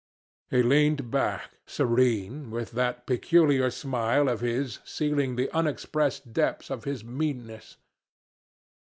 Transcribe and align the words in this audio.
He 0.49 0.63
leaned 0.63 1.11
back, 1.11 1.51
serene, 1.67 2.49
with 2.49 2.71
that 2.71 3.05
peculiar 3.05 3.69
smile 3.69 4.29
of 4.29 4.41
his 4.41 4.79
sealing 4.83 5.35
the 5.35 5.47
unexpressed 5.51 6.33
depths 6.33 6.71
of 6.71 6.85
his 6.85 7.03
meanness. 7.03 7.77